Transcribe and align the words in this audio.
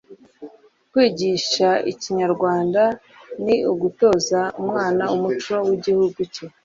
Kwigisha 0.91 1.69
Ikinyarwanda 1.91 2.83
ni 3.43 3.55
ugutoza 3.71 4.39
umwana 4.61 5.03
umuco 5.15 5.55
w'igihugu 5.67 6.19
cye 6.33 6.45